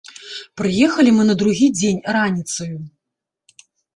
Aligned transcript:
Прыехалі 0.61 1.11
мы 1.17 1.23
на 1.29 1.35
другі 1.41 1.67
дзень 1.79 2.01
раніцаю. 2.17 2.77